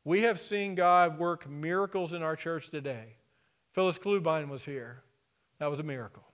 [0.04, 3.16] We have seen God work miracles in our church today.
[3.72, 5.02] Phyllis Klubine was here.
[5.58, 6.24] That was a miracle.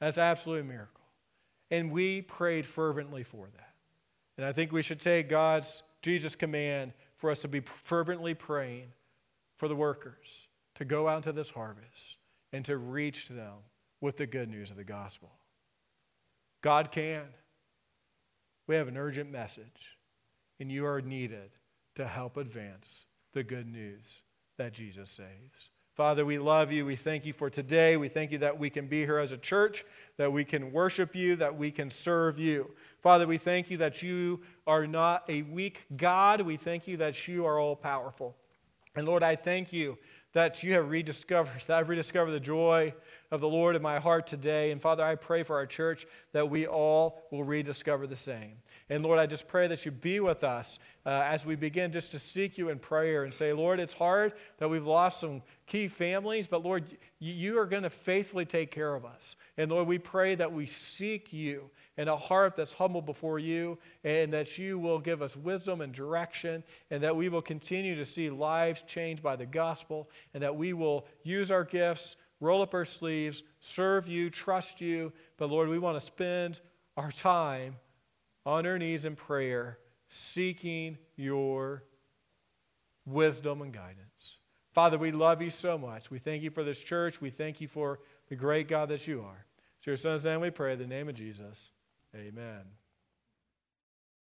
[0.00, 1.00] That's absolutely a miracle.
[1.70, 3.67] And we prayed fervently for that.
[4.38, 8.92] And I think we should take God's, Jesus' command for us to be fervently praying
[9.56, 12.16] for the workers to go out into this harvest
[12.52, 13.54] and to reach them
[14.00, 15.32] with the good news of the gospel.
[16.62, 17.24] God can.
[18.68, 19.96] We have an urgent message,
[20.60, 21.50] and you are needed
[21.96, 24.22] to help advance the good news
[24.56, 25.70] that Jesus saves.
[25.94, 26.86] Father, we love you.
[26.86, 27.96] We thank you for today.
[27.96, 29.84] We thank you that we can be here as a church,
[30.16, 32.70] that we can worship you, that we can serve you.
[33.08, 36.42] Father, we thank you that you are not a weak God.
[36.42, 38.36] We thank you that you are all powerful.
[38.94, 39.96] And Lord, I thank you
[40.34, 42.92] that you have rediscovered, that I've rediscovered the joy
[43.30, 44.72] of the Lord in my heart today.
[44.72, 48.58] And Father, I pray for our church that we all will rediscover the same.
[48.90, 52.12] And Lord, I just pray that you be with us uh, as we begin just
[52.12, 55.88] to seek you in prayer and say, Lord, it's hard that we've lost some key
[55.88, 56.84] families, but Lord,
[57.20, 59.34] you, you are going to faithfully take care of us.
[59.56, 63.76] And Lord, we pray that we seek you in a heart that's humble before you,
[64.04, 68.04] and that you will give us wisdom and direction, and that we will continue to
[68.04, 72.72] see lives changed by the gospel, and that we will use our gifts, roll up
[72.72, 75.12] our sleeves, serve you, trust you.
[75.36, 76.60] But Lord, we want to spend
[76.96, 77.76] our time
[78.46, 79.78] on our knees in prayer,
[80.08, 81.82] seeking your
[83.04, 84.36] wisdom and guidance.
[84.72, 86.12] Father, we love you so much.
[86.12, 87.20] We thank you for this church.
[87.20, 89.46] We thank you for the great God that you are.
[89.82, 91.72] To your son's name we pray, in the name of Jesus.
[92.18, 92.66] Amen.